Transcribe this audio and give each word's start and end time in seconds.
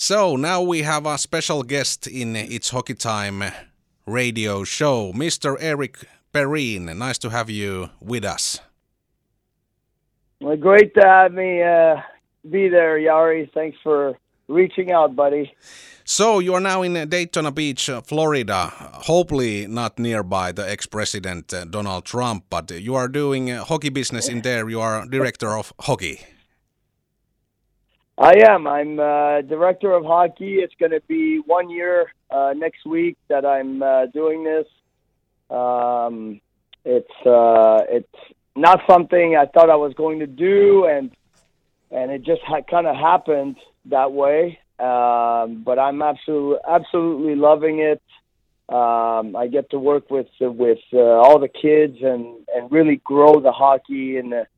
So 0.00 0.36
now 0.36 0.62
we 0.62 0.82
have 0.82 1.06
a 1.06 1.18
special 1.18 1.64
guest 1.64 2.06
in 2.06 2.36
It's 2.36 2.70
Hockey 2.70 2.94
Time 2.94 3.42
radio 4.06 4.62
show, 4.62 5.12
Mr. 5.12 5.56
Eric 5.58 5.98
Perrin. 6.32 6.84
Nice 6.96 7.18
to 7.18 7.30
have 7.30 7.50
you 7.50 7.90
with 8.00 8.24
us. 8.24 8.60
Well, 10.40 10.56
great 10.56 10.94
to 10.94 11.00
have 11.00 11.32
me 11.32 11.64
uh, 11.64 11.96
be 12.48 12.68
there, 12.68 12.96
Yari. 12.96 13.52
Thanks 13.52 13.76
for 13.82 14.16
reaching 14.46 14.92
out, 14.92 15.16
buddy. 15.16 15.52
So 16.04 16.38
you 16.38 16.54
are 16.54 16.60
now 16.60 16.82
in 16.82 17.08
Daytona 17.08 17.50
Beach, 17.50 17.90
Florida. 18.04 18.72
Hopefully 19.10 19.66
not 19.66 19.98
nearby 19.98 20.52
the 20.52 20.70
ex-president 20.70 21.52
uh, 21.52 21.64
Donald 21.64 22.04
Trump, 22.04 22.44
but 22.50 22.70
you 22.70 22.94
are 22.94 23.08
doing 23.08 23.48
hockey 23.48 23.88
business 23.88 24.28
in 24.28 24.42
there. 24.42 24.70
You 24.70 24.80
are 24.80 25.06
director 25.06 25.58
of 25.58 25.72
hockey. 25.80 26.20
I 28.20 28.32
am. 28.48 28.66
I'm 28.66 28.98
uh, 28.98 29.42
director 29.42 29.92
of 29.92 30.04
hockey. 30.04 30.56
It's 30.56 30.74
going 30.80 30.90
to 30.90 31.00
be 31.06 31.38
one 31.46 31.70
year 31.70 32.10
uh, 32.30 32.52
next 32.56 32.84
week 32.84 33.16
that 33.28 33.46
I'm 33.46 33.80
uh, 33.80 34.06
doing 34.06 34.42
this. 34.42 34.66
Um, 35.56 36.40
it's 36.84 37.26
uh, 37.26 37.84
it's 37.88 38.34
not 38.56 38.80
something 38.90 39.36
I 39.36 39.46
thought 39.46 39.70
I 39.70 39.76
was 39.76 39.94
going 39.94 40.18
to 40.18 40.26
do, 40.26 40.86
and 40.86 41.12
and 41.92 42.10
it 42.10 42.24
just 42.24 42.42
ha- 42.42 42.62
kind 42.68 42.88
of 42.88 42.96
happened 42.96 43.56
that 43.84 44.10
way. 44.10 44.58
Um, 44.80 45.62
but 45.64 45.78
I'm 45.78 46.02
absolutely 46.02 46.58
absolutely 46.68 47.36
loving 47.36 47.78
it. 47.78 48.02
Um, 48.68 49.36
I 49.36 49.46
get 49.46 49.70
to 49.70 49.78
work 49.78 50.10
with 50.10 50.26
with 50.40 50.80
uh, 50.92 50.98
all 50.98 51.38
the 51.38 51.48
kids 51.48 51.98
and 52.02 52.48
and 52.52 52.72
really 52.72 52.96
grow 52.96 53.38
the 53.38 53.52
hockey 53.52 54.16
in 54.16 54.30
the 54.30 54.48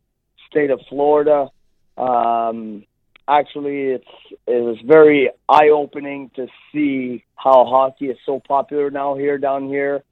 state 0.49 0.71
of 0.71 0.81
Florida. 0.89 1.51
Um, 1.99 2.85
actually, 3.31 3.83
it's 3.93 4.05
it 4.47 4.63
was 4.63 4.77
very 4.85 5.31
eye 5.49 5.69
opening 5.69 6.31
to 6.37 6.47
see 6.73 7.25
how 7.37 7.65
hockey 7.65 8.07
is 8.07 8.19
so 8.27 8.41
popular 8.47 8.91
now 8.91 9.15
here 9.15 9.39
down 9.39 9.69
here. 9.69 10.03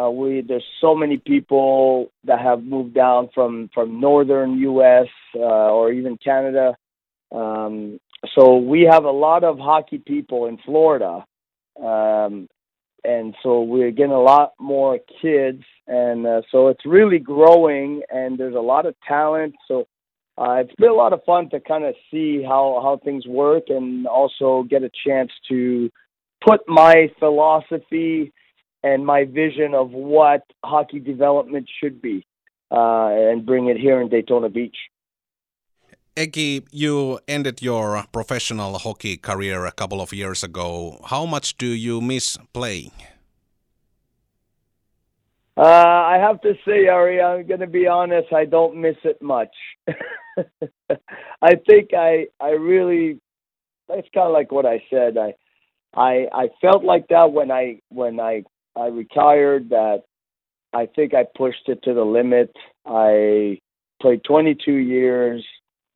Uh, 0.00 0.10
we 0.10 0.42
there's 0.42 0.64
so 0.80 0.94
many 0.94 1.16
people 1.16 2.12
that 2.24 2.40
have 2.40 2.62
moved 2.62 2.94
down 2.94 3.30
from 3.34 3.70
from 3.72 4.00
northern 4.00 4.58
U.S. 4.58 5.08
Uh, 5.34 5.38
or 5.72 5.92
even 5.92 6.18
Canada. 6.18 6.76
Um, 7.32 7.98
so 8.34 8.56
we 8.56 8.88
have 8.90 9.04
a 9.04 9.10
lot 9.10 9.44
of 9.44 9.58
hockey 9.58 9.98
people 9.98 10.46
in 10.46 10.58
Florida, 10.58 11.24
um, 11.82 12.48
and 13.04 13.34
so 13.42 13.62
we're 13.62 13.90
getting 13.90 14.12
a 14.12 14.20
lot 14.20 14.52
more 14.58 14.98
kids, 15.22 15.62
and 15.86 16.26
uh, 16.26 16.42
so 16.50 16.68
it's 16.68 16.84
really 16.84 17.18
growing, 17.18 18.02
and 18.10 18.38
there's 18.38 18.54
a 18.54 18.60
lot 18.60 18.86
of 18.86 18.94
talent. 19.06 19.54
So 19.66 19.86
uh, 20.38 20.56
it's 20.60 20.74
been 20.76 20.90
a 20.90 20.94
lot 20.94 21.12
of 21.12 21.24
fun 21.24 21.48
to 21.50 21.60
kind 21.60 21.84
of 21.84 21.94
see 22.10 22.42
how 22.42 22.80
how 22.82 23.00
things 23.04 23.26
work, 23.26 23.64
and 23.68 24.06
also 24.06 24.64
get 24.68 24.82
a 24.82 24.90
chance 25.06 25.30
to 25.48 25.90
put 26.46 26.60
my 26.68 27.10
philosophy 27.18 28.32
and 28.82 29.04
my 29.04 29.24
vision 29.24 29.74
of 29.74 29.90
what 29.90 30.42
hockey 30.64 31.00
development 31.00 31.68
should 31.80 32.02
be, 32.02 32.26
uh, 32.70 33.08
and 33.08 33.46
bring 33.46 33.68
it 33.68 33.78
here 33.78 34.00
in 34.00 34.08
Daytona 34.08 34.48
Beach. 34.48 34.76
Eki, 36.16 36.66
you 36.70 37.18
ended 37.28 37.60
your 37.60 38.04
professional 38.12 38.78
hockey 38.78 39.16
career 39.16 39.66
a 39.66 39.72
couple 39.72 40.00
of 40.00 40.12
years 40.12 40.42
ago. 40.42 41.00
How 41.06 41.26
much 41.26 41.56
do 41.58 41.66
you 41.66 42.00
miss 42.00 42.38
playing? 42.52 42.92
Uh, 45.58 45.62
I 45.62 46.18
have 46.20 46.40
to 46.42 46.54
say, 46.66 46.86
Ari, 46.88 47.20
I'm 47.22 47.46
going 47.46 47.60
to 47.60 47.66
be 47.66 47.86
honest. 47.86 48.32
I 48.32 48.44
don't 48.44 48.76
miss 48.76 48.96
it 49.04 49.20
much. 49.22 49.54
I 51.42 51.54
think 51.66 51.90
I, 51.96 52.26
I 52.40 52.50
really. 52.50 53.20
It's 53.88 54.08
kind 54.12 54.26
of 54.26 54.32
like 54.32 54.50
what 54.50 54.66
I 54.66 54.82
said. 54.90 55.16
I, 55.16 55.34
I, 55.94 56.26
I 56.32 56.48
felt 56.60 56.84
like 56.84 57.06
that 57.08 57.32
when 57.32 57.50
I, 57.52 57.80
when 57.88 58.18
I, 58.18 58.42
I 58.76 58.86
retired. 58.86 59.70
That 59.70 60.02
I 60.72 60.86
think 60.94 61.14
I 61.14 61.24
pushed 61.36 61.68
it 61.68 61.82
to 61.84 61.94
the 61.94 62.04
limit. 62.04 62.50
I 62.84 63.60
played 64.00 64.22
22 64.24 64.72
years 64.72 65.44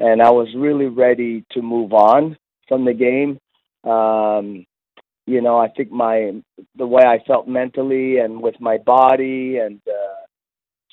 and 0.00 0.22
I 0.22 0.30
was 0.30 0.48
really 0.56 0.86
ready 0.86 1.44
to 1.52 1.62
move 1.62 1.92
on 1.92 2.36
from 2.66 2.84
the 2.84 2.94
game. 2.94 3.38
Um, 3.88 4.64
you 5.26 5.40
know, 5.42 5.58
I 5.58 5.68
think 5.68 5.92
my 5.92 6.32
the 6.76 6.86
way 6.86 7.04
I 7.04 7.22
felt 7.26 7.46
mentally 7.46 8.18
and 8.18 8.42
with 8.42 8.58
my 8.60 8.78
body, 8.78 9.58
and 9.58 9.80
uh, 9.86 10.26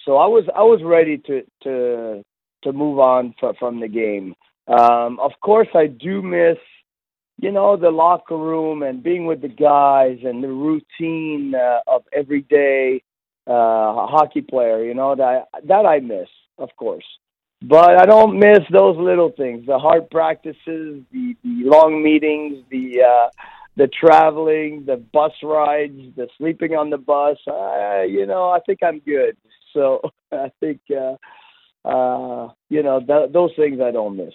so 0.05 0.17
I 0.17 0.27
was 0.27 0.43
I 0.55 0.61
was 0.61 0.81
ready 0.83 1.17
to 1.19 1.41
to 1.63 2.23
to 2.67 2.77
move 2.77 2.99
on 2.99 3.33
from 3.39 3.55
from 3.55 3.79
the 3.79 3.87
game. 3.87 4.35
Um, 4.67 5.19
of 5.19 5.31
course, 5.41 5.69
I 5.73 5.87
do 5.87 6.21
miss, 6.21 6.57
you 7.39 7.51
know, 7.51 7.77
the 7.77 7.89
locker 7.89 8.37
room 8.37 8.83
and 8.83 9.01
being 9.01 9.25
with 9.25 9.41
the 9.41 9.47
guys 9.47 10.19
and 10.23 10.43
the 10.43 10.49
routine 10.49 11.55
uh, 11.55 11.79
of 11.87 12.03
everyday 12.13 13.01
uh, 13.47 14.07
hockey 14.07 14.41
player. 14.41 14.83
You 14.83 14.93
know 14.93 15.15
that 15.15 15.47
that 15.65 15.85
I 15.85 15.99
miss, 15.99 16.29
of 16.57 16.69
course. 16.77 17.05
But 17.61 17.99
I 17.99 18.05
don't 18.05 18.37
miss 18.37 18.59
those 18.71 18.97
little 18.97 19.31
things: 19.31 19.65
the 19.65 19.79
hard 19.79 20.09
practices, 20.09 21.01
the, 21.11 21.35
the 21.43 21.63
long 21.63 22.03
meetings, 22.03 22.63
the 22.69 23.01
uh, 23.01 23.29
the 23.77 23.87
traveling, 23.87 24.83
the 24.85 24.97
bus 24.97 25.31
rides, 25.41 25.99
the 26.15 26.27
sleeping 26.37 26.75
on 26.75 26.89
the 26.89 26.97
bus. 26.97 27.37
Uh, 27.47 28.01
you 28.01 28.25
know, 28.25 28.49
I 28.49 28.59
think 28.65 28.79
I'm 28.83 28.99
good. 28.99 29.37
So 29.73 30.01
I 30.31 30.51
think 30.59 30.81
uh, 30.91 31.15
uh, 31.87 32.49
you 32.69 32.83
know 32.83 32.99
th- 32.99 33.31
those 33.31 33.51
things 33.55 33.79
I 33.81 33.91
don't 33.91 34.17
miss. 34.17 34.33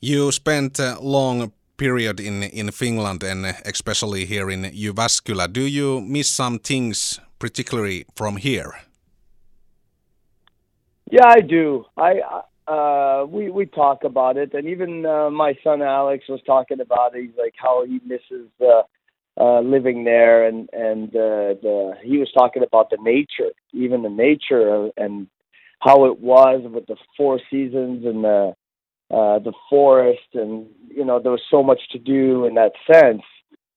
You 0.00 0.32
spent 0.32 0.78
a 0.78 0.96
long 1.00 1.52
period 1.76 2.20
in 2.20 2.42
in 2.42 2.72
Finland 2.72 3.22
and 3.22 3.46
especially 3.64 4.24
here 4.26 4.50
in 4.50 4.62
Jyväskylä. 4.72 5.48
Do 5.54 5.60
you 5.60 6.00
miss 6.00 6.36
some 6.36 6.58
things 6.58 7.20
particularly 7.38 8.04
from 8.18 8.36
here? 8.36 8.72
Yeah, 11.10 11.26
I 11.26 11.40
do. 11.40 11.84
I 11.96 12.20
uh 12.66 13.26
we 13.26 13.50
we 13.50 13.66
talk 13.66 14.04
about 14.04 14.36
it 14.36 14.54
and 14.54 14.66
even 14.68 15.06
uh, 15.06 15.30
my 15.30 15.54
son 15.64 15.82
Alex 15.82 16.28
was 16.28 16.42
talking 16.42 16.80
about 16.80 17.14
it. 17.14 17.22
He's 17.22 17.38
like 17.44 17.54
how 17.56 17.84
he 17.86 18.00
misses 18.04 18.48
uh 18.60 18.82
uh 19.40 19.60
living 19.60 20.04
there 20.04 20.48
and 20.48 20.68
and 20.72 21.08
uh 21.16 21.54
the 21.62 21.94
he 22.02 22.18
was 22.18 22.32
talking 22.32 22.62
about 22.62 22.90
the 22.90 22.98
nature, 23.00 23.52
even 23.72 24.02
the 24.02 24.16
nature 24.28 24.90
and 24.96 25.28
how 25.80 26.06
it 26.06 26.20
was 26.20 26.62
with 26.64 26.86
the 26.86 26.96
four 27.16 27.40
seasons 27.50 28.04
and 28.04 28.24
the 28.24 28.54
uh 29.10 29.38
the 29.38 29.52
forest 29.70 30.28
and 30.34 30.66
you 30.88 31.04
know 31.04 31.18
there 31.20 31.32
was 31.32 31.42
so 31.50 31.62
much 31.62 31.80
to 31.92 31.98
do 31.98 32.44
in 32.46 32.54
that 32.54 32.72
sense. 32.92 33.22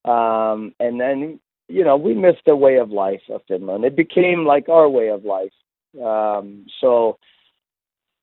Um 0.05 0.73
and 0.79 0.99
then 0.99 1.39
you 1.67 1.85
know, 1.85 1.95
we 1.95 2.13
missed 2.13 2.41
the 2.45 2.55
way 2.55 2.77
of 2.77 2.89
life 2.89 3.21
of 3.29 3.41
Finland. 3.47 3.85
It 3.85 3.95
became 3.95 4.45
like 4.45 4.67
our 4.67 4.89
way 4.89 5.07
of 5.07 5.23
life 5.23 5.53
um, 5.99 6.65
so 6.79 7.17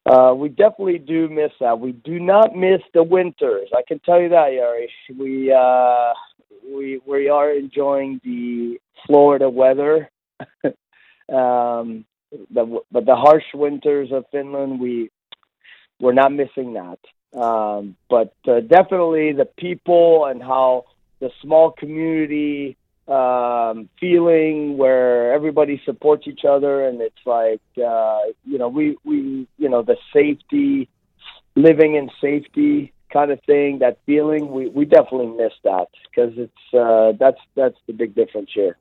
uh, 0.06 0.32
we 0.34 0.48
definitely 0.48 0.98
do 0.98 1.28
miss 1.28 1.52
that. 1.60 1.78
We 1.78 1.92
do 1.92 2.18
not 2.18 2.56
miss 2.56 2.80
the 2.94 3.02
winters. 3.02 3.68
I 3.76 3.82
can 3.86 3.98
tell 4.00 4.20
you 4.20 4.30
that, 4.30 4.50
Yari. 4.52 4.86
We 5.18 5.52
uh, 5.52 6.14
we 6.74 7.00
we 7.06 7.28
are 7.28 7.50
enjoying 7.52 8.20
the 8.24 8.78
Florida 9.06 9.50
weather. 9.50 10.10
um, 11.32 12.04
the, 12.30 12.80
but 12.90 13.06
the 13.06 13.16
harsh 13.16 13.44
winters 13.54 14.10
of 14.12 14.24
Finland, 14.30 14.80
we 14.80 15.10
we're 16.00 16.12
not 16.12 16.32
missing 16.32 16.74
that. 16.74 16.98
Um, 17.38 17.96
but 18.08 18.34
uh, 18.46 18.60
definitely 18.60 19.32
the 19.32 19.48
people 19.58 20.26
and 20.26 20.42
how 20.42 20.84
the 21.20 21.30
small 21.42 21.72
community 21.72 22.76
um, 23.08 23.88
feeling 23.98 24.76
where 24.76 25.32
everybody 25.32 25.80
supports 25.84 26.26
each 26.26 26.44
other, 26.48 26.86
and 26.86 27.00
it's 27.00 27.26
like 27.26 27.60
uh, 27.82 28.20
you 28.44 28.58
know 28.58 28.68
we 28.68 28.96
we 29.04 29.46
you 29.58 29.68
know 29.68 29.82
the 29.82 29.96
safety, 30.12 30.88
living 31.56 31.96
in 31.96 32.10
safety 32.20 32.92
kind 33.12 33.30
of 33.30 33.40
thing. 33.44 33.78
That 33.78 33.98
feeling 34.04 34.50
we 34.50 34.68
we 34.68 34.84
definitely 34.84 35.28
miss 35.28 35.52
that 35.64 35.88
because 36.04 36.34
it's 36.36 36.74
uh, 36.74 37.12
that's 37.18 37.40
that's 37.56 37.78
the 37.86 37.94
big 37.94 38.14
difference 38.14 38.50
here. 38.54 38.76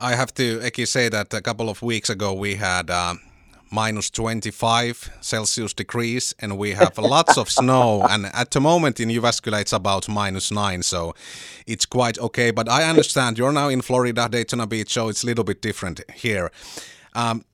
I 0.00 0.14
have 0.14 0.32
to, 0.34 0.60
Eki, 0.60 0.86
say 0.86 1.08
that 1.08 1.34
a 1.34 1.40
couple 1.40 1.68
of 1.68 1.82
weeks 1.82 2.08
ago 2.08 2.32
we 2.32 2.54
had 2.54 2.88
um, 2.88 3.20
minus 3.72 4.10
25 4.10 5.10
Celsius 5.20 5.74
degrees 5.74 6.36
and 6.38 6.56
we 6.56 6.70
have 6.72 6.96
lots 6.98 7.36
of 7.36 7.50
snow. 7.50 8.06
And 8.08 8.26
at 8.26 8.52
the 8.52 8.60
moment 8.60 9.00
in 9.00 9.08
Jyväskylä 9.08 9.60
it's 9.60 9.72
about 9.72 10.08
minus 10.08 10.52
9 10.52 10.84
so 10.84 11.14
it's 11.66 11.84
quite 11.84 12.16
okay. 12.20 12.52
But 12.52 12.68
I 12.68 12.88
understand 12.88 13.38
you're 13.38 13.52
now 13.52 13.68
in 13.68 13.82
Florida 13.82 14.28
Daytona 14.28 14.68
Beach 14.68 14.92
so 14.92 15.08
it's 15.08 15.24
a 15.24 15.26
little 15.26 15.44
bit 15.44 15.60
different 15.60 16.00
here. 16.14 16.52
Um, 17.14 17.44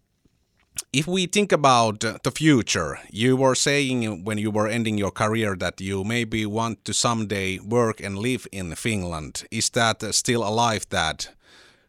if 0.93 1.06
we 1.06 1.26
think 1.26 1.50
about 1.50 2.00
the 2.00 2.31
future, 2.31 2.99
you 3.11 3.37
were 3.37 3.55
saying 3.55 4.25
when 4.25 4.38
you 4.38 4.50
were 4.50 4.69
ending 4.69 4.99
your 4.99 5.12
career 5.12 5.56
that 5.56 5.81
you 5.81 6.05
maybe 6.05 6.44
want 6.44 6.85
to 6.85 6.93
someday 6.93 7.58
work 7.58 8.00
and 8.00 8.19
live 8.19 8.47
in 8.52 8.75
Finland. 8.75 9.44
Is 9.50 9.70
that 9.70 10.02
still 10.14 10.43
alive, 10.47 10.87
that 10.90 11.29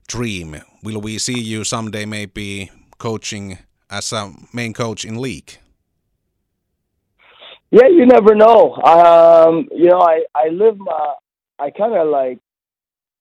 dream? 0.07 0.61
Will 0.83 1.01
we 1.01 1.17
see 1.17 1.39
you 1.39 1.63
someday 1.63 2.05
maybe 2.05 2.71
coaching 2.97 3.59
as 3.89 4.11
a 4.13 4.31
main 4.53 4.73
coach 4.73 5.05
in 5.05 5.21
league? 5.21 5.57
Yeah, 7.71 7.87
you 7.87 8.05
never 8.05 8.35
know. 8.35 8.75
Um, 8.75 9.67
you 9.71 9.89
know, 9.89 9.99
I 9.99 10.23
I 10.33 10.49
live 10.49 10.77
my 10.77 11.13
I 11.59 11.71
kind 11.71 11.93
of 11.93 12.07
like 12.07 12.39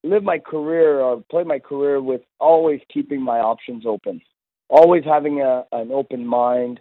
live 0.03 0.23
my 0.23 0.39
career 0.39 1.01
or 1.01 1.25
play 1.31 1.45
my 1.45 1.59
career 1.59 2.01
with 2.01 2.21
always 2.39 2.81
keeping 2.93 3.23
my 3.23 3.39
options 3.39 3.85
open, 3.87 4.21
always 4.69 5.05
having 5.05 5.41
a 5.41 5.65
an 5.73 5.91
open 5.91 6.27
mind, 6.27 6.81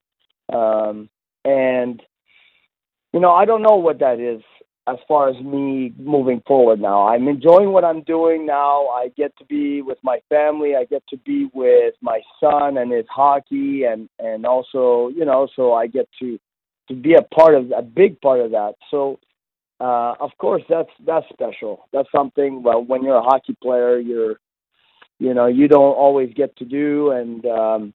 um, 0.51 1.09
and 1.45 2.01
you 3.13 3.19
know 3.19 3.31
I 3.31 3.45
don't 3.45 3.63
know 3.63 3.77
what 3.77 3.99
that 3.99 4.19
is 4.19 4.43
as 4.85 4.97
far 5.07 5.29
as 5.29 5.41
me 5.41 5.93
moving 5.97 6.41
forward 6.45 6.79
now. 6.81 7.07
I'm 7.07 7.27
enjoying 7.27 7.71
what 7.71 7.85
I'm 7.85 8.03
doing 8.03 8.45
now. 8.45 8.87
I 8.87 9.09
get 9.15 9.35
to 9.37 9.45
be 9.45 9.81
with 9.81 9.97
my 10.03 10.19
family. 10.27 10.75
I 10.75 10.83
get 10.85 11.03
to 11.09 11.17
be 11.17 11.49
with 11.53 11.93
my 12.01 12.21
son 12.39 12.77
and 12.77 12.91
his 12.91 13.05
hockey 13.09 13.85
and 13.85 14.09
and 14.19 14.45
also, 14.45 15.09
you 15.15 15.23
know, 15.25 15.47
so 15.55 15.73
I 15.73 15.87
get 15.87 16.09
to 16.19 16.37
to 16.89 16.95
be 16.95 17.13
a 17.13 17.21
part 17.21 17.55
of 17.55 17.71
a 17.71 17.81
big 17.81 18.19
part 18.19 18.41
of 18.41 18.51
that. 18.51 18.73
So 18.91 19.19
uh 19.79 20.15
of 20.19 20.31
course 20.37 20.63
that's 20.69 20.91
that's 21.05 21.27
special. 21.31 21.87
That's 21.93 22.09
something 22.13 22.61
well 22.61 22.83
when 22.83 23.03
you're 23.03 23.15
a 23.17 23.21
hockey 23.21 23.55
player 23.61 23.99
you're 23.99 24.35
you 25.19 25.33
know, 25.33 25.47
you 25.47 25.69
don't 25.69 25.95
always 25.95 26.33
get 26.33 26.57
to 26.57 26.65
do 26.65 27.11
and 27.11 27.45
um 27.45 27.93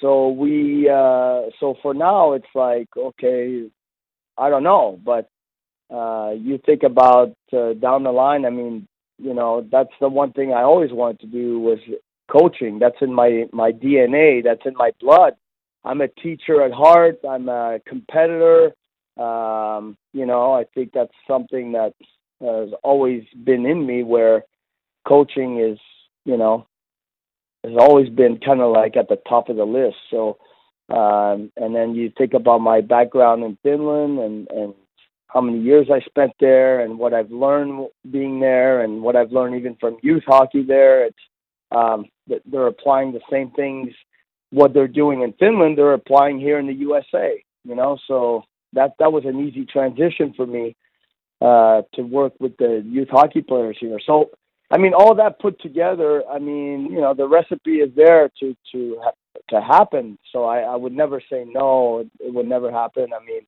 so 0.00 0.30
we 0.30 0.88
uh 0.88 1.42
so 1.60 1.76
for 1.80 1.94
now 1.94 2.32
it's 2.32 2.52
like 2.56 2.88
okay 2.96 3.70
I 4.36 4.50
don't 4.50 4.64
know, 4.64 4.98
but 5.04 5.28
uh, 5.90 6.32
you 6.36 6.58
think 6.64 6.82
about 6.82 7.36
uh, 7.52 7.74
down 7.74 8.04
the 8.04 8.12
line. 8.12 8.44
I 8.44 8.50
mean, 8.50 8.88
you 9.18 9.34
know, 9.34 9.66
that's 9.70 9.92
the 10.00 10.08
one 10.08 10.32
thing 10.32 10.52
I 10.52 10.62
always 10.62 10.92
wanted 10.92 11.20
to 11.20 11.26
do 11.26 11.60
was 11.60 11.78
coaching. 12.30 12.78
That's 12.78 12.96
in 13.00 13.12
my 13.12 13.44
my 13.52 13.72
DNA. 13.72 14.42
That's 14.42 14.64
in 14.64 14.74
my 14.74 14.92
blood. 15.00 15.34
I'm 15.84 16.00
a 16.00 16.08
teacher 16.08 16.62
at 16.62 16.72
heart. 16.72 17.20
I'm 17.28 17.48
a 17.48 17.78
competitor. 17.86 18.72
Um, 19.16 19.96
you 20.12 20.26
know, 20.26 20.52
I 20.52 20.64
think 20.74 20.92
that's 20.92 21.12
something 21.28 21.72
that 21.72 21.94
has 22.40 22.70
always 22.82 23.24
been 23.44 23.66
in 23.66 23.86
me. 23.86 24.02
Where 24.02 24.44
coaching 25.06 25.60
is, 25.60 25.78
you 26.24 26.36
know, 26.36 26.66
has 27.62 27.74
always 27.78 28.08
been 28.08 28.38
kind 28.40 28.60
of 28.60 28.72
like 28.72 28.96
at 28.96 29.08
the 29.08 29.20
top 29.28 29.48
of 29.48 29.56
the 29.56 29.64
list. 29.64 29.96
So, 30.10 30.38
um, 30.88 31.52
and 31.56 31.74
then 31.74 31.94
you 31.94 32.12
think 32.16 32.34
about 32.34 32.60
my 32.60 32.80
background 32.80 33.44
in 33.44 33.58
Finland 33.62 34.18
and 34.18 34.50
and 34.50 34.74
how 35.34 35.40
many 35.40 35.58
years 35.58 35.88
I 35.92 36.00
spent 36.00 36.32
there 36.38 36.80
and 36.80 36.96
what 36.96 37.12
I've 37.12 37.32
learned 37.32 37.88
being 38.10 38.38
there 38.38 38.82
and 38.82 39.02
what 39.02 39.16
I've 39.16 39.32
learned 39.32 39.56
even 39.56 39.76
from 39.80 39.98
youth 40.00 40.22
hockey 40.26 40.62
there. 40.62 41.06
It's 41.06 41.18
um, 41.72 42.06
they're 42.46 42.68
applying 42.68 43.12
the 43.12 43.20
same 43.30 43.50
things 43.50 43.92
what 44.50 44.72
they're 44.72 44.86
doing 44.86 45.22
in 45.22 45.32
Finland. 45.32 45.76
They're 45.76 45.94
applying 45.94 46.38
here 46.38 46.60
in 46.60 46.68
the 46.68 46.74
USA. 46.74 47.42
You 47.64 47.74
know, 47.74 47.98
so 48.06 48.44
that 48.74 48.92
that 49.00 49.12
was 49.12 49.24
an 49.24 49.40
easy 49.40 49.66
transition 49.66 50.32
for 50.36 50.46
me 50.46 50.76
uh, 51.40 51.82
to 51.94 52.02
work 52.02 52.34
with 52.38 52.56
the 52.58 52.84
youth 52.86 53.08
hockey 53.10 53.42
players 53.42 53.76
here. 53.80 53.98
So 54.06 54.30
I 54.70 54.78
mean, 54.78 54.94
all 54.94 55.16
that 55.16 55.40
put 55.40 55.60
together, 55.60 56.22
I 56.30 56.38
mean, 56.38 56.88
you 56.92 57.00
know, 57.00 57.12
the 57.14 57.28
recipe 57.28 57.76
is 57.76 57.90
there 57.96 58.30
to 58.40 58.56
to 58.72 59.00
to 59.50 59.60
happen. 59.60 60.16
So 60.32 60.44
I, 60.44 60.60
I 60.60 60.76
would 60.76 60.92
never 60.92 61.20
say 61.28 61.44
no. 61.44 62.04
It 62.20 62.32
would 62.32 62.46
never 62.46 62.70
happen. 62.70 63.08
I 63.12 63.24
mean, 63.24 63.42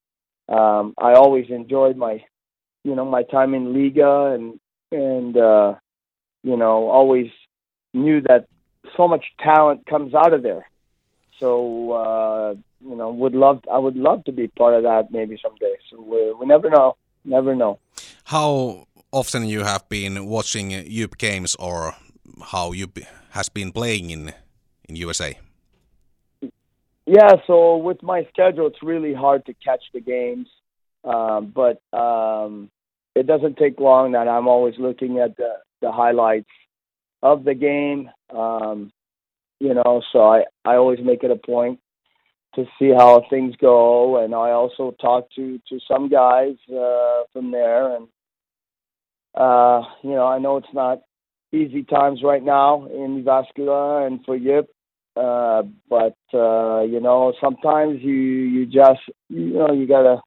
um, 0.49 0.95
I 0.99 1.13
always 1.15 1.47
enjoyed 1.51 1.97
my, 1.97 2.25
you 2.85 2.95
know, 2.95 3.05
my 3.05 3.23
time 3.25 3.55
in 3.55 3.75
Liiga 3.75 4.35
and 4.35 4.61
and 4.93 5.37
uh, 5.37 5.75
you 6.43 6.57
know 6.57 6.89
always 6.89 7.31
knew 7.93 8.21
that 8.23 8.47
so 8.97 9.09
much 9.09 9.25
talent 9.41 9.87
comes 9.87 10.15
out 10.15 10.33
of 10.33 10.43
there. 10.43 10.67
So 11.41 11.93
uh, 11.93 12.55
you 12.81 12.97
know, 12.97 13.11
would 13.11 13.35
love 13.35 13.61
I 13.73 13.79
would 13.79 13.97
love 13.97 14.25
to 14.25 14.33
be 14.33 14.49
part 14.49 14.75
of 14.75 14.83
that 14.85 15.11
maybe 15.11 15.39
someday. 15.43 15.75
So 15.91 16.01
we 16.01 16.33
we 16.35 16.47
never 16.47 16.71
know, 16.71 16.97
never 17.25 17.55
know. 17.55 17.79
How 18.25 18.87
often 19.13 19.47
you 19.47 19.65
have 19.65 19.89
been 19.89 20.27
watching 20.27 20.71
JYP 20.71 21.19
games 21.19 21.57
or 21.59 21.95
how 22.53 22.73
JYP 22.73 23.07
has 23.31 23.49
been 23.49 23.73
playing 23.73 24.11
in 24.11 24.33
in 24.89 24.97
USA? 24.97 25.39
Yeah, 27.07 27.37
so 27.47 27.77
with 27.77 28.03
my 28.03 28.27
schedule, 28.31 28.67
it's 28.67 28.83
really 28.83 29.15
hard 29.15 29.47
to 29.47 29.55
catch 29.55 29.83
the 29.95 30.01
games, 30.01 30.49
um, 31.05 31.53
but 31.55 31.81
um, 31.97 32.69
it 33.15 33.29
doesn't 33.29 33.57
take 33.59 33.79
long 33.79 34.13
that 34.13 34.27
I'm 34.27 34.49
always 34.49 34.75
looking 34.79 35.19
at 35.21 35.37
the 35.37 35.55
the 35.81 35.93
highlights 35.93 36.51
of 37.23 37.45
the 37.45 37.55
game. 37.55 38.11
Um, 38.35 38.91
you 39.61 39.73
know, 39.73 40.03
so 40.13 40.25
I 40.29 40.45
I 40.65 40.75
always 40.77 40.99
make 41.01 41.23
it 41.23 41.31
a 41.31 41.37
point 41.37 41.79
to 42.57 42.65
see 42.79 42.91
how 42.91 43.23
things 43.31 43.55
go, 43.61 44.23
and 44.25 44.35
I 44.35 44.51
also 44.51 44.91
talk 45.01 45.29
to 45.37 45.61
to 45.69 45.79
some 45.87 46.09
guys 46.09 46.57
uh, 46.69 47.23
from 47.33 47.53
there, 47.53 47.95
and 47.97 48.09
uh, 49.35 49.83
you 50.03 50.11
know, 50.11 50.27
I 50.27 50.39
know 50.41 50.57
it's 50.57 50.75
not 50.75 51.03
easy 51.53 51.85
times 51.85 52.21
right 52.25 52.43
now 52.43 52.87
in 52.87 53.23
Jyväskylä 53.23 54.07
and 54.07 54.25
for 54.25 54.37
JYP, 54.37 54.67
uh, 55.17 55.63
but 55.89 56.17
uh, 56.35 56.83
you 56.83 57.01
know, 57.01 57.33
sometimes 57.41 58.01
you 58.03 58.15
you 58.15 58.67
just 58.67 59.01
you 59.29 59.55
know 59.55 59.73
you 59.73 59.87
gotta. 59.87 60.21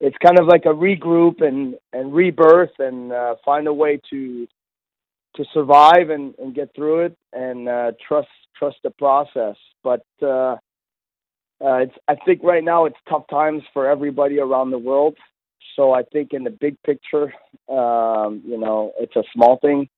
It's 0.00 0.16
kind 0.18 0.38
of 0.40 0.46
like 0.46 0.64
a 0.64 0.74
regroup 0.74 1.42
and 1.42 1.76
and 1.92 2.12
rebirth 2.12 2.78
and 2.78 3.12
uh, 3.12 3.36
find 3.44 3.66
a 3.66 3.72
way 3.72 4.00
to 4.10 4.46
to 5.36 5.44
survive 5.52 6.10
and, 6.10 6.34
and 6.38 6.54
get 6.54 6.74
through 6.74 7.06
it 7.06 7.16
and 7.32 7.68
uh, 7.68 7.92
trust 8.06 8.28
trust 8.56 8.76
the 8.84 8.90
process. 8.90 9.56
But 9.82 10.04
uh, 10.22 10.56
uh, 11.64 11.78
it's 11.78 11.94
I 12.08 12.16
think 12.24 12.42
right 12.42 12.64
now 12.64 12.84
it's 12.86 12.96
tough 13.08 13.24
times 13.30 13.62
for 13.72 13.88
everybody 13.88 14.38
around 14.38 14.70
the 14.70 14.78
world. 14.78 15.16
So 15.76 15.92
I 15.92 16.02
think 16.02 16.32
in 16.32 16.44
the 16.44 16.50
big 16.50 16.76
picture, 16.82 17.32
um, 17.68 18.42
you 18.46 18.58
know, 18.58 18.92
it's 18.98 19.16
a 19.16 19.22
small 19.32 19.58
thing. 19.58 19.88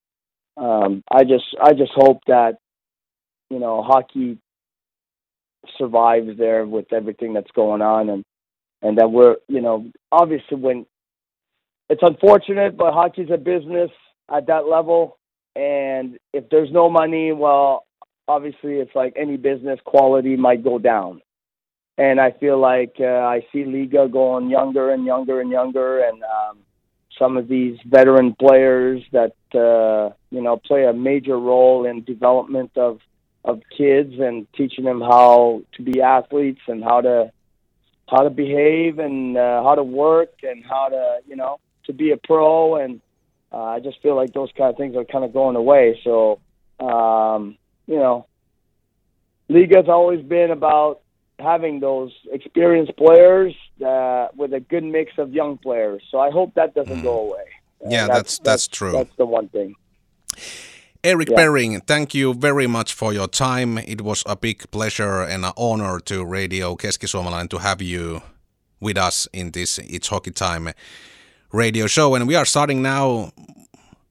Um, 0.57 1.03
I 1.11 1.25
just 1.25 1.45
I 1.63 1.73
just 1.73 1.93
hope 1.95 2.21
that 2.27 2.59
you 3.51 3.59
know, 3.59 3.83
hockey 3.83 4.39
survives 5.79 6.37
there 6.39 6.67
with 6.67 6.93
everything 6.93 7.33
that's 7.33 7.51
going 7.53 7.83
on 7.83 8.09
and 8.09 8.25
and 8.83 8.99
that 8.99 9.11
we're 9.11 9.37
you 9.49 9.61
know 9.61 9.91
obviously 10.13 10.57
when 10.57 10.87
it's 11.89 12.03
unfortunate 12.03 12.77
but 12.77 12.93
hockey's 12.93 13.31
a 13.33 13.39
business 13.39 13.91
at 14.35 14.47
that 14.47 14.67
level. 14.67 15.19
And 15.57 16.19
if 16.33 16.49
there's 16.51 16.71
no 16.73 16.91
money 16.91 17.33
well 17.33 17.87
obviously 18.27 18.75
it's 18.75 18.95
like 18.95 19.15
any 19.17 19.37
business 19.37 19.79
quality 19.85 20.37
might 20.37 20.65
go 20.65 20.79
down. 20.79 21.21
And 21.97 22.21
i 22.21 22.31
feel 22.33 22.59
like 22.59 22.97
uh, 23.01 23.05
i 23.05 23.41
see 23.53 23.65
Liiga 23.65 24.11
going 24.11 24.51
younger 24.51 24.91
and 24.91 25.05
younger 25.05 25.41
and 25.41 25.51
younger. 25.51 26.05
And 26.05 26.23
um 26.23 26.59
some 27.19 27.37
of 27.37 27.47
these 27.49 27.79
veteran 27.87 28.35
players 28.35 29.03
that 29.13 29.37
uh 29.55 30.15
you 30.31 30.43
know 30.43 30.57
play 30.57 30.85
a 30.85 30.93
major 30.93 31.39
role 31.39 31.87
in 31.87 32.03
development 32.05 32.73
of 32.77 32.99
of 33.45 33.61
kids 33.77 34.15
and 34.19 34.47
teaching 34.55 34.85
them 34.85 35.01
how 35.01 35.63
to 35.73 35.83
be 35.83 36.01
athletes 36.01 36.61
and 36.67 36.83
how 36.83 37.01
to 37.01 37.31
how 38.09 38.23
to 38.23 38.31
behave 38.31 38.99
and 38.99 39.37
uh, 39.37 39.63
how 39.63 39.75
to 39.75 39.83
work 39.83 40.33
and 40.43 40.65
how 40.65 40.89
to 40.89 41.19
you 41.27 41.37
know 41.37 41.59
to 41.85 41.93
be 41.93 42.11
a 42.13 42.17
pro 42.17 42.77
and 42.77 43.01
uh, 43.53 43.63
I 43.63 43.81
just 43.81 44.03
feel 44.03 44.17
like 44.17 44.33
those 44.33 44.51
kind 44.57 44.71
of 44.71 44.77
things 44.77 44.97
are 44.97 45.05
kind 45.05 45.25
of 45.25 45.33
going 45.33 45.55
away. 45.55 46.01
So 46.03 46.41
um, 46.81 47.57
you 47.87 47.97
know, 47.97 48.27
Liiga's 49.51 49.89
always 49.89 50.25
been 50.25 50.51
about 50.51 51.01
having 51.39 51.81
those 51.81 52.13
experienced 52.33 52.97
players 52.97 53.55
uh, 53.85 54.29
with 54.35 54.55
a 54.55 54.61
good 54.61 54.85
mix 54.85 55.13
of 55.19 55.33
young 55.33 55.59
players. 55.59 56.03
So 56.11 56.19
I 56.19 56.31
hope 56.31 56.55
that 56.55 56.75
doesn't 56.75 57.01
mm. 57.01 57.03
go 57.03 57.21
away. 57.21 57.45
Yeah, 57.87 58.07
that's, 58.07 58.39
that's, 58.39 58.39
that's 58.39 58.69
true. 58.69 58.93
That's 58.93 59.15
the 59.17 59.27
one 59.27 59.49
thing. 59.49 59.75
Eric 61.05 61.29
yeah. 61.29 61.37
Perrin, 61.37 61.81
thank 61.83 62.15
you 62.15 62.33
very 62.33 62.67
much 62.67 62.95
for 62.95 63.13
your 63.13 63.29
time. 63.29 63.77
It 63.77 64.01
was 64.01 64.23
a 64.25 64.35
big 64.35 64.71
pleasure 64.71 65.21
and 65.21 65.45
an 65.45 65.53
honor 65.55 66.01
to 66.01 66.25
Radio 66.25 66.77
Keskisuomalainen 66.77 67.51
to 67.51 67.59
have 67.59 67.83
you 67.83 68.23
with 68.81 68.97
us 68.97 69.29
in 69.35 69.51
this 69.51 69.79
It's 69.79 70.09
Hockey 70.09 70.31
Time 70.31 70.71
radio 71.53 71.87
show. 71.87 72.15
And 72.15 72.27
we 72.27 72.35
are 72.37 72.47
starting 72.47 72.81
now 72.81 73.33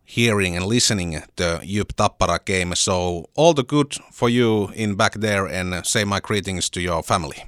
hearing 0.03 0.55
and 0.55 0.67
listening 0.67 1.23
the 1.35 1.61
JYP 1.63 1.95
Tappara 1.95 2.45
game. 2.45 2.75
So 2.75 3.25
all 3.33 3.55
the 3.55 3.63
good 3.63 3.95
for 4.11 4.29
you 4.29 4.69
in 4.75 4.93
back 4.93 5.13
there 5.13 5.47
and 5.47 5.83
say 5.87 6.03
my 6.03 6.19
greetings 6.19 6.69
to 6.69 6.79
your 6.79 7.01
family. 7.01 7.43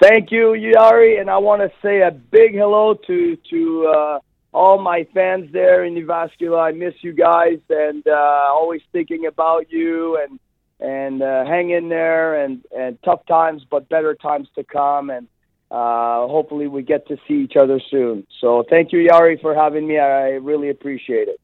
Thank 0.00 0.30
you, 0.30 0.54
Yari, 0.56 1.20
and 1.20 1.28
I 1.28 1.38
want 1.38 1.60
to 1.62 1.70
say 1.82 2.02
a 2.02 2.12
big 2.12 2.54
hello 2.54 2.94
to 2.94 3.36
to 3.50 3.86
uh, 3.86 4.18
all 4.52 4.80
my 4.80 5.06
fans 5.14 5.52
there 5.52 5.84
in 5.84 5.94
Jyväskylä. 5.94 6.68
I 6.68 6.72
miss 6.72 6.94
you 7.02 7.12
guys 7.12 7.60
and 7.68 8.06
uh, 8.06 8.52
always 8.52 8.82
thinking 8.92 9.26
about 9.26 9.70
you 9.70 10.18
and 10.22 10.40
and 10.80 11.22
uh, 11.22 11.44
hang 11.44 11.70
in 11.70 11.88
there 11.88 12.44
and 12.44 12.64
and 12.76 12.98
tough 13.02 13.24
times 13.26 13.64
but 13.70 13.88
better 13.88 14.14
times 14.14 14.48
to 14.54 14.64
come 14.64 15.10
and 15.10 15.28
uh, 15.70 16.26
hopefully 16.26 16.66
we 16.66 16.82
get 16.82 17.06
to 17.08 17.16
see 17.28 17.34
each 17.34 17.56
other 17.56 17.80
soon. 17.90 18.26
So 18.40 18.64
thank 18.68 18.92
you 18.92 19.08
Yari 19.08 19.40
for 19.40 19.54
having 19.54 19.86
me. 19.86 19.98
I 19.98 20.30
really 20.30 20.70
appreciate 20.70 21.28
it. 21.28 21.40